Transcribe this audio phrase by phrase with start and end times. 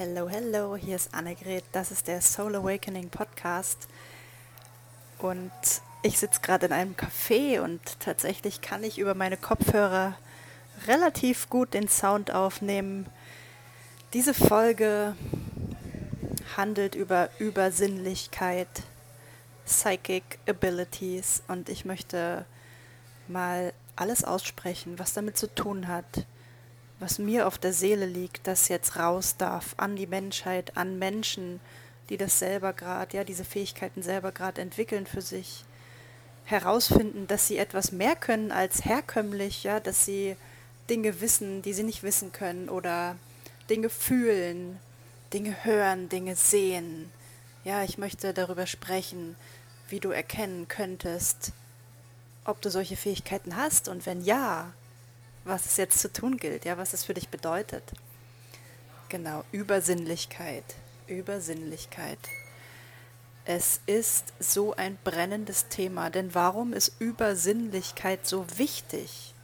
[0.00, 1.64] Hello, hello, hier ist Annegret.
[1.72, 3.88] Das ist der Soul Awakening Podcast.
[5.18, 5.50] Und
[6.04, 10.16] ich sitze gerade in einem Café und tatsächlich kann ich über meine Kopfhörer
[10.86, 13.06] relativ gut den Sound aufnehmen.
[14.12, 15.16] Diese Folge
[16.56, 18.68] handelt über Übersinnlichkeit,
[19.66, 22.44] Psychic Abilities und ich möchte
[23.26, 26.24] mal alles aussprechen, was damit zu tun hat
[27.00, 31.60] was mir auf der Seele liegt, das jetzt raus darf an die Menschheit, an Menschen,
[32.08, 35.64] die das selber gerade, ja, diese Fähigkeiten selber gerade entwickeln für sich,
[36.44, 40.36] herausfinden, dass sie etwas mehr können als herkömmlich, ja, dass sie
[40.88, 43.16] Dinge wissen, die sie nicht wissen können oder
[43.68, 44.78] Dinge fühlen,
[45.32, 47.12] Dinge hören, Dinge sehen.
[47.64, 49.36] Ja, ich möchte darüber sprechen,
[49.90, 51.52] wie du erkennen könntest,
[52.44, 54.72] ob du solche Fähigkeiten hast und wenn ja,
[55.48, 57.84] was es jetzt zu tun gilt, ja, was es für dich bedeutet.
[59.08, 60.64] Genau, Übersinnlichkeit,
[61.06, 62.18] Übersinnlichkeit.
[63.44, 69.34] Es ist so ein brennendes Thema, denn warum ist Übersinnlichkeit so wichtig?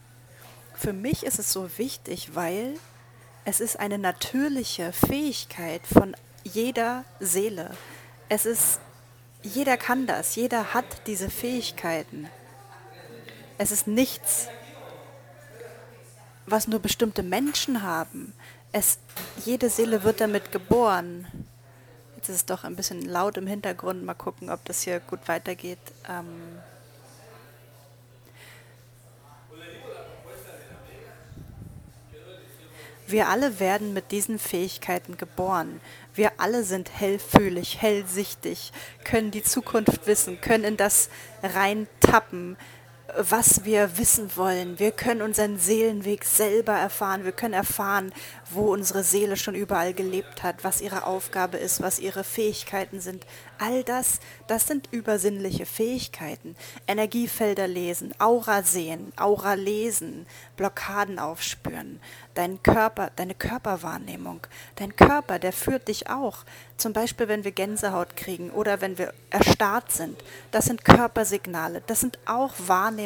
[0.75, 2.75] Für mich ist es so wichtig, weil
[3.47, 7.71] es ist eine natürliche Fähigkeit von jeder Seele.
[8.29, 8.81] Es ist,
[9.43, 12.29] jeder kann das, jeder hat diese Fähigkeiten.
[13.57, 14.49] Es ist nichts,
[16.47, 18.33] was nur bestimmte Menschen haben.
[18.73, 18.99] Es,
[19.45, 21.27] jede Seele wird damit geboren.
[22.17, 24.05] Jetzt ist es doch ein bisschen laut im Hintergrund.
[24.05, 25.79] Mal gucken, ob das hier gut weitergeht.
[26.09, 26.59] Ähm
[33.07, 35.81] wir alle werden mit diesen Fähigkeiten geboren.
[36.15, 38.73] Wir alle sind hellfühlig, hellsichtig,
[39.05, 41.11] können die Zukunft wissen, können in das
[41.43, 42.57] reintappen,
[43.17, 44.79] was wir wissen wollen.
[44.79, 47.25] Wir können unseren Seelenweg selber erfahren.
[47.25, 48.13] Wir können erfahren,
[48.51, 53.25] wo unsere Seele schon überall gelebt hat, was ihre Aufgabe ist, was ihre Fähigkeiten sind.
[53.59, 56.57] All das, das sind übersinnliche Fähigkeiten.
[56.89, 62.01] Energiefelder lesen, Aura sehen, Aura lesen, Blockaden aufspüren,
[62.35, 64.41] deinen Körper, deine Körperwahrnehmung.
[64.77, 66.39] Dein Körper, der führt dich auch.
[66.77, 70.23] Zum Beispiel, wenn wir Gänsehaut kriegen oder wenn wir erstarrt sind.
[70.51, 71.83] Das sind Körpersignale.
[71.87, 73.04] Das sind auch Wahrnehmungen,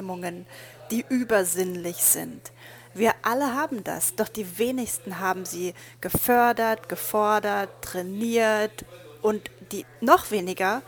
[0.90, 2.52] die übersinnlich sind.
[2.94, 8.84] Wir alle haben das, doch die wenigsten haben sie gefördert, gefordert, trainiert
[9.22, 10.82] und die noch weniger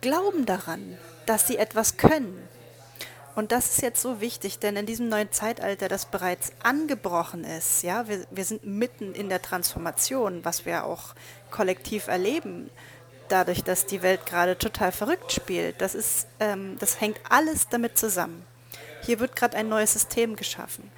[0.00, 2.48] glauben daran, dass sie etwas können.
[3.34, 7.82] Und das ist jetzt so wichtig, denn in diesem neuen Zeitalter, das bereits angebrochen ist,
[7.82, 11.14] ja, wir, wir sind mitten in der Transformation, was wir auch
[11.50, 12.70] kollektiv erleben,
[13.28, 15.80] dadurch, dass die Welt gerade total verrückt spielt.
[15.80, 18.44] Das ist, ähm, das hängt alles damit zusammen.
[19.02, 20.90] Hier wird gerade ein neues System geschaffen.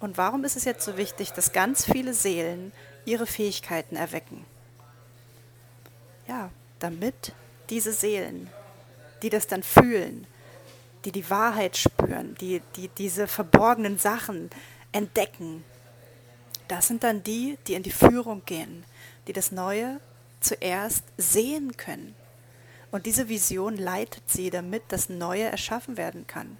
[0.00, 2.72] Und warum ist es jetzt so wichtig, dass ganz viele Seelen
[3.04, 4.44] ihre Fähigkeiten erwecken?
[6.26, 6.50] Ja,
[6.80, 7.32] damit
[7.70, 8.50] diese Seelen,
[9.22, 10.26] die das dann fühlen,
[11.04, 14.50] die die Wahrheit spüren, die, die diese verborgenen Sachen
[14.92, 15.64] entdecken,
[16.68, 18.84] das sind dann die, die in die Führung gehen,
[19.26, 20.00] die das Neue
[20.42, 22.14] zuerst sehen können.
[22.90, 26.58] Und diese Vision leitet sie, damit das Neue erschaffen werden kann.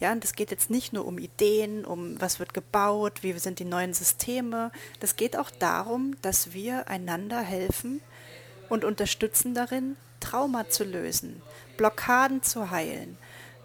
[0.00, 3.58] Ja, und es geht jetzt nicht nur um Ideen, um was wird gebaut, wie sind
[3.58, 4.72] die neuen Systeme.
[4.98, 8.00] Das geht auch darum, dass wir einander helfen
[8.70, 11.42] und unterstützen darin, Trauma zu lösen,
[11.76, 13.18] Blockaden zu heilen,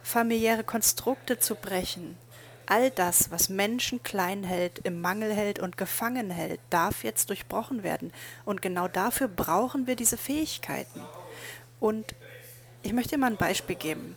[0.04, 2.18] familiäre Konstrukte zu brechen.
[2.68, 7.84] All das, was Menschen klein hält, im Mangel hält und gefangen hält, darf jetzt durchbrochen
[7.84, 8.12] werden.
[8.44, 11.02] Und genau dafür brauchen wir diese Fähigkeiten.
[11.80, 12.16] Und
[12.82, 14.16] ich möchte dir mal ein Beispiel geben.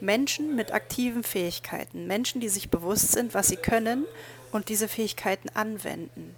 [0.00, 4.04] Menschen mit aktiven Fähigkeiten, Menschen, die sich bewusst sind, was sie können
[4.52, 6.34] und diese Fähigkeiten anwenden,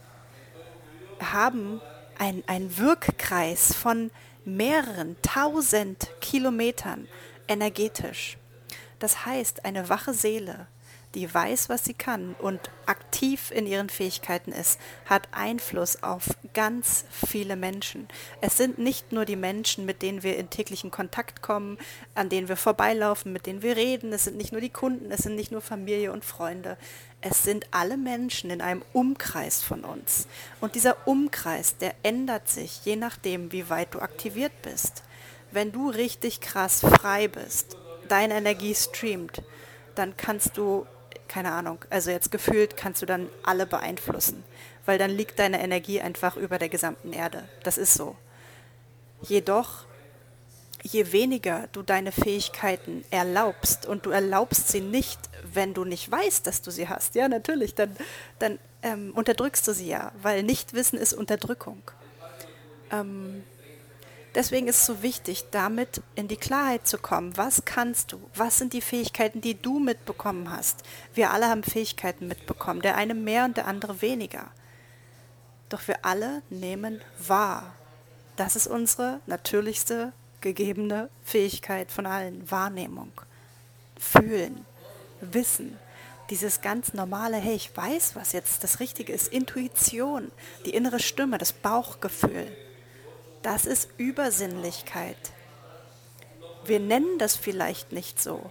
[1.21, 1.81] haben
[2.19, 4.11] einen Wirkkreis von
[4.45, 7.09] mehreren tausend Kilometern
[7.49, 8.39] energetisch.
[8.99, 10.67] Das heißt, eine wache Seele,
[11.17, 17.07] die weiß, was sie kann und aktiv in ihren Fähigkeiten ist, hat Einfluss auf ganz
[17.11, 18.07] viele Menschen.
[18.43, 21.79] Es sind nicht nur die Menschen, mit denen wir in täglichen Kontakt kommen,
[22.15, 25.23] an denen wir vorbeilaufen, mit denen wir reden, es sind nicht nur die Kunden, es
[25.23, 26.77] sind nicht nur Familie und Freunde,
[27.23, 30.29] es sind alle Menschen in einem Umkreis von uns.
[30.61, 35.03] Und dieser Umkreis, der ändert sich, je nachdem, wie weit du aktiviert bist.
[35.51, 39.43] Wenn du richtig krass frei bist, deine Energie streamt,
[39.95, 40.87] dann kannst du,
[41.29, 44.45] keine Ahnung, also jetzt gefühlt kannst du dann alle beeinflussen,
[44.85, 47.49] weil dann liegt deine Energie einfach über der gesamten Erde.
[47.63, 48.17] Das ist so.
[49.23, 49.85] Jedoch,
[50.83, 55.19] je weniger du deine Fähigkeiten erlaubst und du erlaubst sie nicht,
[55.53, 57.97] wenn du nicht weißt, dass du sie hast, ja, natürlich, dann,
[58.39, 61.83] dann ähm, unterdrückst du sie ja, weil Nichtwissen ist Unterdrückung.
[62.93, 63.43] Ähm,
[64.37, 67.37] deswegen ist es so wichtig, damit in die Klarheit zu kommen.
[67.37, 68.21] Was kannst du?
[68.35, 70.85] Was sind die Fähigkeiten, die du mitbekommen hast?
[71.15, 74.47] Wir alle haben Fähigkeiten mitbekommen, der eine mehr und der andere weniger.
[75.69, 77.75] Doch wir alle nehmen wahr.
[78.37, 82.49] Das ist unsere natürlichste gegebene Fähigkeit von allen.
[82.51, 83.11] Wahrnehmung,
[83.99, 84.65] fühlen,
[85.21, 85.79] wissen.
[86.31, 89.29] Dieses ganz normale, hey, ich weiß, was jetzt das Richtige ist.
[89.29, 90.31] Intuition,
[90.67, 92.55] die innere Stimme, das Bauchgefühl.
[93.47, 95.17] Das ist Übersinnlichkeit.
[96.65, 98.51] Wir nennen das vielleicht nicht so.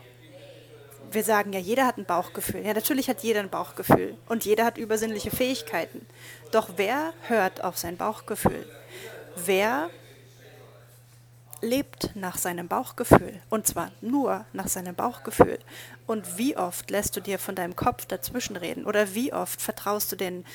[1.12, 2.65] Wir sagen ja, jeder hat ein Bauchgefühl.
[2.65, 6.07] Ja, natürlich hat jeder ein Bauchgefühl und jeder hat übersinnliche Fähigkeiten.
[6.51, 8.65] Doch wer hört auf sein Bauchgefühl?
[9.36, 9.89] Wer
[11.59, 15.59] lebt nach seinem Bauchgefühl und zwar nur nach seinem Bauchgefühl.
[16.07, 20.15] Und wie oft lässt du dir von deinem Kopf dazwischenreden oder wie oft vertraust du
[20.15, 20.45] den,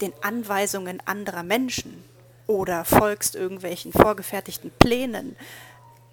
[0.00, 2.02] den Anweisungen anderer Menschen
[2.46, 5.36] oder folgst irgendwelchen vorgefertigten Plänen,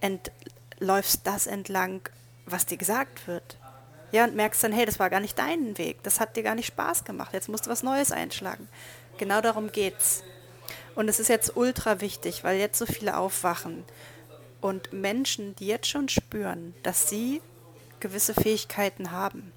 [0.01, 2.01] entläufst das entlang,
[2.45, 3.57] was dir gesagt wird.
[4.12, 6.56] Ja, und merkst dann, hey, das war gar nicht dein Weg, das hat dir gar
[6.56, 8.68] nicht Spaß gemacht, jetzt musst du was Neues einschlagen.
[9.18, 10.24] Genau darum geht's.
[10.95, 13.83] Und es ist jetzt ultra wichtig, weil jetzt so viele aufwachen
[14.62, 17.41] und Menschen, die jetzt schon spüren, dass sie
[18.00, 19.51] gewisse Fähigkeiten haben.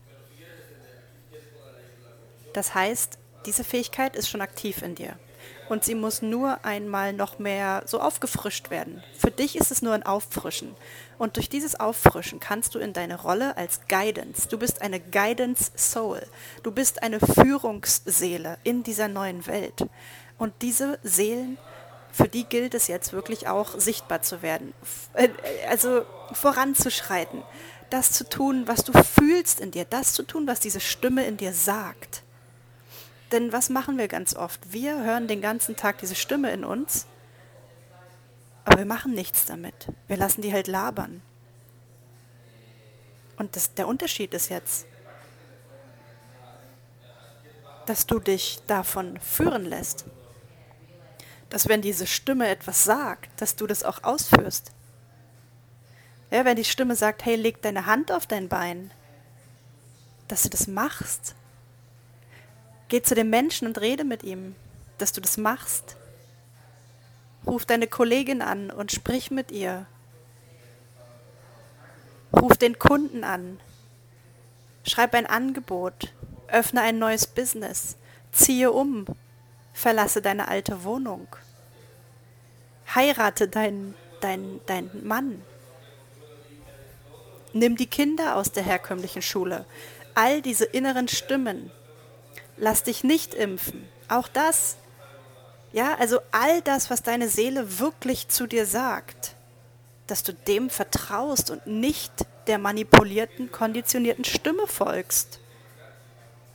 [2.55, 5.19] Das heißt, diese Fähigkeit ist schon aktiv in dir
[5.69, 9.03] und sie muss nur einmal noch mehr so aufgefrischt werden.
[9.19, 10.75] Für dich ist es nur ein Auffrischen.
[11.19, 15.73] Und durch dieses Auffrischen kannst du in deine Rolle als Guidance, du bist eine Guidance
[15.77, 16.23] Soul,
[16.63, 19.87] du bist eine Führungsseele in dieser neuen Welt.
[20.39, 21.57] Und diese Seelen,
[22.13, 24.75] für die gilt es jetzt wirklich auch sichtbar zu werden,
[25.15, 25.29] äh,
[25.69, 27.43] also voranzuschreiten,
[27.91, 31.37] das zu tun, was du fühlst in dir, das zu tun, was diese Stimme in
[31.37, 32.23] dir sagt.
[33.33, 34.73] Denn was machen wir ganz oft?
[34.73, 37.07] Wir hören den ganzen Tag diese Stimme in uns,
[38.65, 39.89] aber wir machen nichts damit.
[40.07, 41.23] Wir lassen die halt labern.
[43.37, 44.87] Und das, der Unterschied ist jetzt,
[47.87, 50.07] dass du dich davon führen lässt
[51.51, 54.73] dass wenn diese Stimme etwas sagt, dass du das auch ausführst.
[56.31, 58.91] Ja, wenn die Stimme sagt, hey, leg deine Hand auf dein Bein,
[60.29, 61.37] dass du das machst.
[62.89, 64.55] Geh zu dem Menschen und rede mit ihm,
[64.99, 65.97] dass du das machst.
[67.47, 69.87] Ruf deine Kollegin an und sprich mit ihr.
[72.33, 73.61] Ruf den Kunden an.
[74.85, 76.13] Schreib ein Angebot.
[76.49, 77.97] Öffne ein neues Business.
[78.33, 79.07] Ziehe um.
[79.73, 81.27] Verlasse deine alte Wohnung.
[82.95, 85.43] Heirate deinen dein, dein Mann.
[87.53, 89.65] Nimm die Kinder aus der herkömmlichen Schule.
[90.15, 91.71] All diese inneren Stimmen.
[92.57, 93.89] Lass dich nicht impfen.
[94.09, 94.77] Auch das.
[95.73, 99.35] Ja, also all das, was deine Seele wirklich zu dir sagt,
[100.07, 102.13] dass du dem vertraust und nicht
[102.47, 105.41] der manipulierten, konditionierten Stimme folgst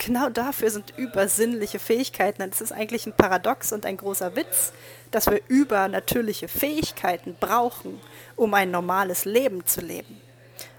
[0.04, 2.50] genau dafür sind übersinnliche Fähigkeiten.
[2.50, 4.74] Das ist eigentlich ein Paradox und ein großer Witz,
[5.12, 8.02] dass wir übernatürliche Fähigkeiten brauchen,
[8.36, 10.20] um ein normales Leben zu leben.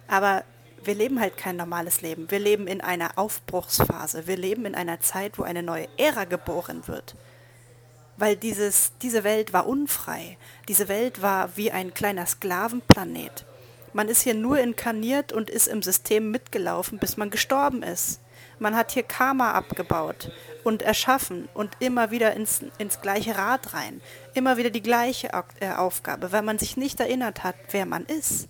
[0.08, 0.42] Aber
[0.84, 2.30] wir leben halt kein normales Leben.
[2.30, 4.26] Wir leben in einer Aufbruchsphase.
[4.26, 7.14] Wir leben in einer Zeit, wo eine neue Ära geboren wird.
[8.16, 10.36] Weil dieses, diese Welt war unfrei.
[10.68, 13.46] Diese Welt war wie ein kleiner Sklavenplanet.
[13.92, 18.20] Man ist hier nur inkarniert und ist im System mitgelaufen, bis man gestorben ist.
[18.58, 20.30] Man hat hier Karma abgebaut
[20.64, 24.00] und erschaffen und immer wieder ins, ins gleiche Rad rein.
[24.34, 25.30] Immer wieder die gleiche
[25.60, 28.48] äh, Aufgabe, weil man sich nicht erinnert hat, wer man ist.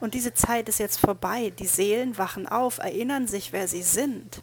[0.00, 1.52] Und diese Zeit ist jetzt vorbei.
[1.58, 4.42] Die Seelen wachen auf, erinnern sich, wer sie sind.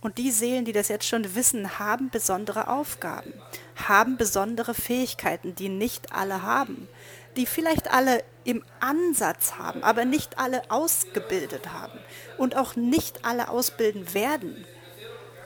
[0.00, 3.32] Und die Seelen, die das jetzt schon wissen, haben besondere Aufgaben,
[3.74, 6.88] haben besondere Fähigkeiten, die nicht alle haben,
[7.36, 11.98] die vielleicht alle im Ansatz haben, aber nicht alle ausgebildet haben
[12.38, 14.64] und auch nicht alle ausbilden werden,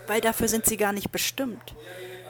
[0.06, 1.74] weil dafür sind sie gar nicht bestimmt.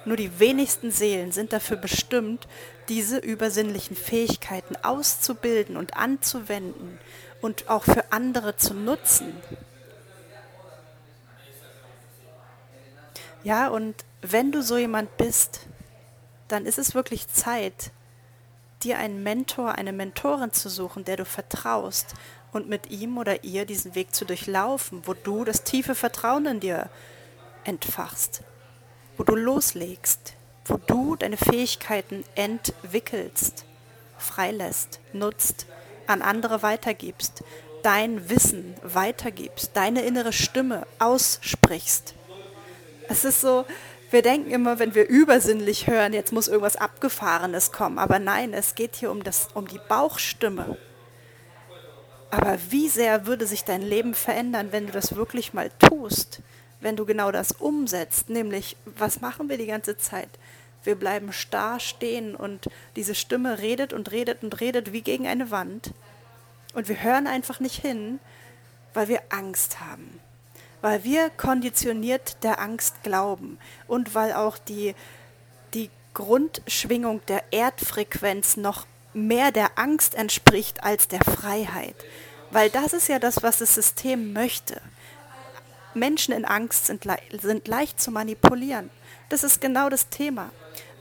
[0.04, 2.48] Nur die wenigsten Seelen sind dafür bestimmt,
[2.88, 6.98] diese übersinnlichen Fähigkeiten auszubilden und anzuwenden
[7.40, 9.32] und auch für andere zu nutzen.
[13.42, 15.60] Ja, und wenn du so jemand bist,
[16.48, 17.90] dann ist es wirklich Zeit,
[18.82, 22.14] dir einen Mentor, eine Mentorin zu suchen, der du vertraust
[22.52, 26.60] und mit ihm oder ihr diesen Weg zu durchlaufen, wo du das tiefe Vertrauen in
[26.60, 26.90] dir
[27.64, 28.42] entfachst,
[29.20, 30.32] wo du loslegst,
[30.64, 33.66] wo du deine Fähigkeiten entwickelst,
[34.16, 35.66] freilässt, nutzt,
[36.06, 37.44] an andere weitergibst,
[37.82, 42.14] dein Wissen weitergibst, deine innere Stimme aussprichst.
[43.10, 43.66] Es ist so,
[44.10, 47.98] wir denken immer, wenn wir übersinnlich hören, jetzt muss irgendwas Abgefahrenes kommen.
[47.98, 50.78] Aber nein, es geht hier um, das, um die Bauchstimme.
[52.30, 56.40] Aber wie sehr würde sich dein Leben verändern, wenn du das wirklich mal tust?
[56.80, 60.30] Wenn du genau das umsetzt, nämlich, was machen wir die ganze Zeit?
[60.82, 65.50] Wir bleiben starr stehen und diese Stimme redet und redet und redet wie gegen eine
[65.50, 65.92] Wand.
[66.72, 68.18] Und wir hören einfach nicht hin,
[68.94, 70.20] weil wir Angst haben.
[70.80, 74.94] Weil wir konditioniert der Angst glauben und weil auch die,
[75.74, 81.96] die Grundschwingung der Erdfrequenz noch mehr der Angst entspricht als der Freiheit.
[82.50, 84.80] Weil das ist ja das, was das System möchte.
[85.94, 87.06] Menschen in Angst sind,
[87.40, 88.90] sind leicht zu manipulieren.
[89.28, 90.50] Das ist genau das Thema.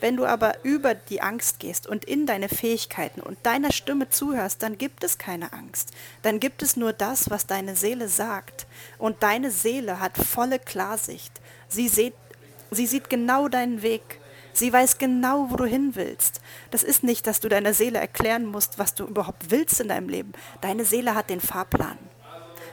[0.01, 4.63] Wenn du aber über die Angst gehst und in deine Fähigkeiten und deiner Stimme zuhörst,
[4.63, 5.91] dann gibt es keine Angst.
[6.22, 8.65] Dann gibt es nur das, was deine Seele sagt.
[8.98, 11.34] Und deine Seele hat volle Klarsicht.
[11.67, 12.13] Sie sieht,
[12.72, 14.19] sie sieht genau deinen Weg.
[14.53, 16.41] Sie weiß genau, wo du hin willst.
[16.72, 20.10] Das ist nicht, dass du deiner Seele erklären musst, was du überhaupt willst in deinem
[20.10, 20.31] Leben.
[20.62, 21.98] Deine Seele hat den Fahrplan.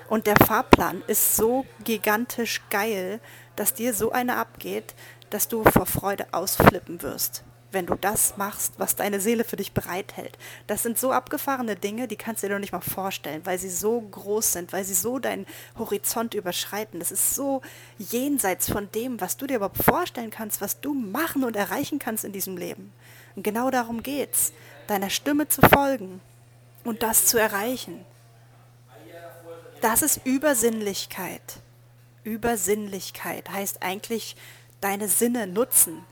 [0.08, 3.20] Und der Fahrplan ist so gigantisch geil,
[3.56, 4.94] dass dir so eine abgeht,
[5.30, 9.72] dass du vor Freude ausflippen wirst, wenn du das machst, was deine Seele für dich
[9.72, 10.38] bereithält.
[10.68, 13.70] Das sind so abgefahrene Dinge, die kannst du dir noch nicht mal vorstellen, weil sie
[13.70, 15.46] so groß sind, weil sie so deinen
[15.76, 17.00] Horizont überschreiten.
[17.00, 17.62] Das ist so
[17.98, 22.24] jenseits von dem, was du dir überhaupt vorstellen kannst, was du machen und erreichen kannst
[22.24, 22.92] in diesem Leben.
[23.34, 24.52] Und genau darum geht's,
[24.86, 26.20] deiner Stimme zu folgen
[26.84, 28.04] und das zu erreichen.
[29.80, 31.60] Das ist Übersinnlichkeit.
[32.24, 34.36] Übersinnlichkeit heißt eigentlich
[34.80, 36.04] deine Sinne nutzen.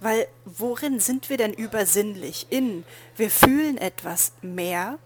[0.00, 2.46] Weil worin sind wir denn übersinnlich?
[2.50, 2.84] In,
[3.16, 4.98] wir fühlen etwas mehr.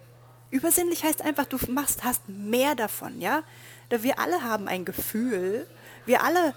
[0.50, 3.44] Übersinnlich heißt einfach, du machst, hast mehr davon, ja?
[3.88, 5.66] Wir alle haben ein Gefühl.
[6.06, 6.54] Wir alle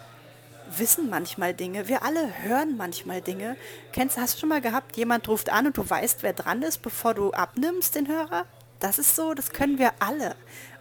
[0.77, 1.87] wissen manchmal Dinge.
[1.87, 3.55] Wir alle hören manchmal Dinge.
[3.91, 6.81] Kennst, hast du schon mal gehabt, jemand ruft an und du weißt, wer dran ist,
[6.81, 8.45] bevor du abnimmst, den Hörer?
[8.79, 10.35] Das ist so, das können wir alle.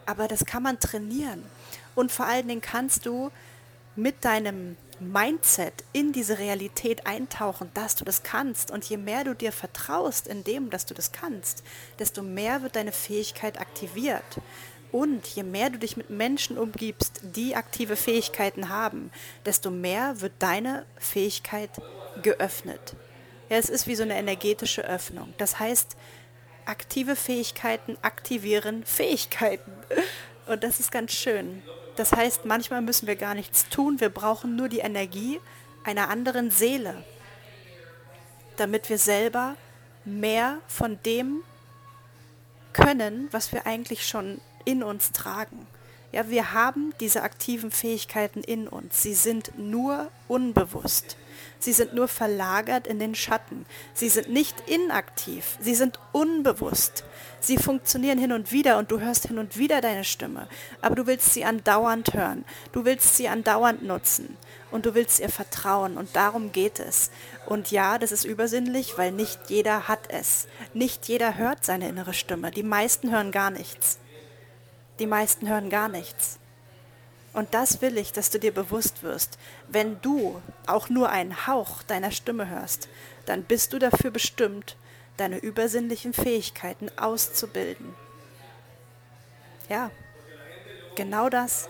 [0.05, 1.43] Aber das kann man trainieren.
[1.95, 3.31] Und vor allen Dingen kannst du
[3.95, 8.71] mit deinem Mindset in diese Realität eintauchen, dass du das kannst.
[8.71, 11.63] Und je mehr du dir vertraust in dem, dass du das kannst,
[11.99, 14.39] desto mehr wird deine Fähigkeit aktiviert.
[14.91, 19.11] Und je mehr du dich mit Menschen umgibst, die aktive Fähigkeiten haben,
[19.45, 21.71] desto mehr wird deine Fähigkeit
[22.21, 22.95] geöffnet.
[23.49, 25.33] Ja, es ist wie so eine energetische Öffnung.
[25.37, 25.97] Das heißt,
[26.65, 29.71] aktive Fähigkeiten aktivieren Fähigkeiten.
[30.47, 31.63] Und das ist ganz schön.
[31.95, 35.39] Das heißt, manchmal müssen wir gar nichts tun, wir brauchen nur die Energie
[35.83, 37.03] einer anderen Seele,
[38.57, 39.55] damit wir selber
[40.05, 41.43] mehr von dem
[42.73, 45.67] können, was wir eigentlich schon in uns tragen.
[46.11, 49.01] Ja, wir haben diese aktiven Fähigkeiten in uns.
[49.01, 51.17] Sie sind nur unbewusst.
[51.63, 53.65] Sie sind nur verlagert in den Schatten.
[53.93, 55.57] Sie sind nicht inaktiv.
[55.61, 57.05] Sie sind unbewusst.
[57.39, 60.49] Sie funktionieren hin und wieder und du hörst hin und wieder deine Stimme,
[60.81, 62.43] aber du willst sie andauernd hören.
[62.73, 64.35] Du willst sie andauernd nutzen
[64.71, 67.11] und du willst ihr vertrauen und darum geht es.
[67.45, 70.47] Und ja, das ist übersinnlich, weil nicht jeder hat es.
[70.73, 72.51] Nicht jeder hört seine innere Stimme.
[72.51, 73.99] Die meisten hören gar nichts.
[74.99, 76.39] Die meisten hören gar nichts.
[77.33, 79.39] Und das will ich, dass du dir bewusst wirst.
[79.67, 82.87] Wenn du auch nur einen Hauch deiner Stimme hörst,
[83.25, 84.77] dann bist du dafür bestimmt,
[85.17, 87.95] deine übersinnlichen Fähigkeiten auszubilden.
[89.69, 89.89] Ja,
[90.95, 91.69] genau das.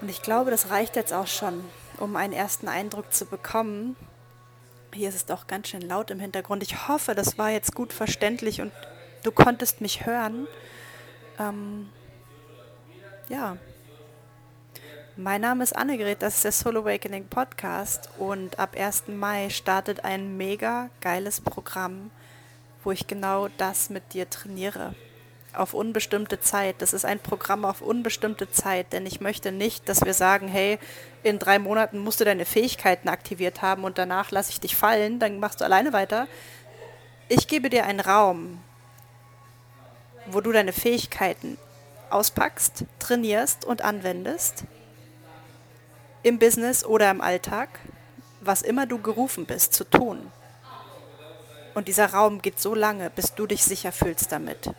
[0.00, 1.64] Und ich glaube, das reicht jetzt auch schon,
[1.98, 3.94] um einen ersten Eindruck zu bekommen.
[4.92, 6.62] Hier ist es doch ganz schön laut im Hintergrund.
[6.64, 8.72] Ich hoffe, das war jetzt gut verständlich und
[9.22, 10.48] du konntest mich hören.
[11.38, 11.88] Ähm,
[13.28, 13.56] ja,
[15.16, 19.08] mein Name ist Annegret, das ist der Soul Awakening Podcast und ab 1.
[19.08, 22.10] Mai startet ein mega geiles Programm,
[22.82, 24.94] wo ich genau das mit dir trainiere.
[25.54, 26.76] Auf unbestimmte Zeit.
[26.78, 30.78] Das ist ein Programm auf unbestimmte Zeit, denn ich möchte nicht, dass wir sagen, hey,
[31.22, 35.18] in drei Monaten musst du deine Fähigkeiten aktiviert haben und danach lasse ich dich fallen,
[35.18, 36.26] dann machst du alleine weiter.
[37.28, 38.62] Ich gebe dir einen Raum,
[40.26, 41.58] wo du deine Fähigkeiten
[42.10, 44.64] auspackst, trainierst und anwendest
[46.22, 47.80] im Business oder im Alltag,
[48.40, 50.30] was immer du gerufen bist zu tun.
[51.74, 54.70] Und dieser Raum geht so lange, bis du dich sicher fühlst damit.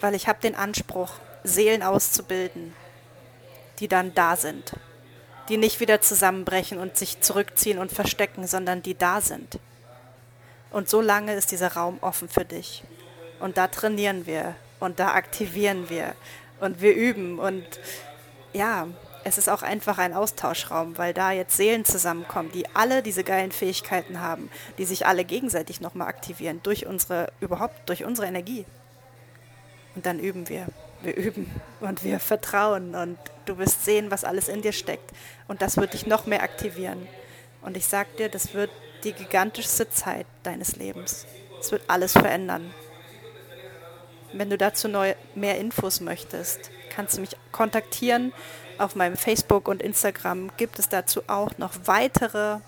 [0.00, 1.12] Weil ich habe den Anspruch,
[1.44, 2.74] Seelen auszubilden,
[3.78, 4.74] die dann da sind.
[5.48, 9.58] die nicht wieder zusammenbrechen und sich zurückziehen und verstecken, sondern die da sind.
[10.70, 12.82] Und so lange ist dieser Raum offen für dich.
[13.44, 16.14] Und da trainieren wir und da aktivieren wir
[16.60, 17.38] und wir üben.
[17.38, 17.62] Und
[18.54, 18.86] ja,
[19.22, 23.52] es ist auch einfach ein Austauschraum, weil da jetzt Seelen zusammenkommen, die alle diese geilen
[23.52, 24.48] Fähigkeiten haben,
[24.78, 28.64] die sich alle gegenseitig nochmal aktivieren durch unsere, überhaupt durch unsere Energie.
[29.94, 30.66] Und dann üben wir.
[31.02, 35.10] Wir üben und wir vertrauen und du wirst sehen, was alles in dir steckt.
[35.48, 37.06] Und das wird dich noch mehr aktivieren.
[37.60, 38.70] Und ich sag dir, das wird
[39.02, 41.26] die gigantischste Zeit deines Lebens.
[41.60, 42.72] Es wird alles verändern.
[44.36, 48.32] Wenn du dazu neu, mehr Infos möchtest, kannst du mich kontaktieren.
[48.78, 52.58] Auf meinem Facebook und Instagram gibt es dazu auch noch weitere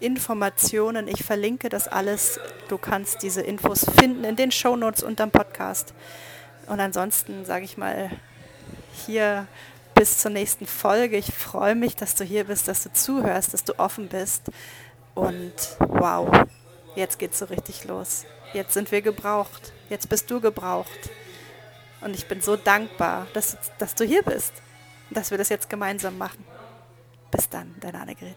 [0.00, 1.06] Informationen.
[1.06, 2.40] Ich verlinke das alles.
[2.68, 5.94] Du kannst diese Infos finden in den Shownotes unterm Podcast.
[6.66, 8.10] Und ansonsten sage ich mal
[9.06, 9.46] hier
[9.94, 11.16] bis zur nächsten Folge.
[11.18, 14.50] Ich freue mich, dass du hier bist, dass du zuhörst, dass du offen bist.
[15.14, 16.28] Und wow,
[16.96, 18.24] jetzt geht's so richtig los.
[18.52, 19.72] Jetzt sind wir gebraucht.
[19.88, 21.10] Jetzt bist du gebraucht.
[22.00, 24.52] Und ich bin so dankbar, dass, dass du hier bist.
[25.08, 26.44] Und dass wir das jetzt gemeinsam machen.
[27.30, 28.36] Bis dann, deine Annegret.